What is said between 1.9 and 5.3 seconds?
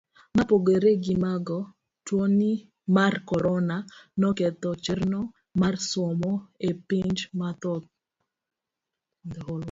tuoni mar korona noketho chenro